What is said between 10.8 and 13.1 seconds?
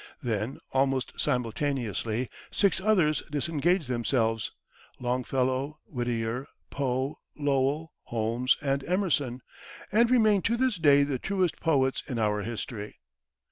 the truest poets in our history.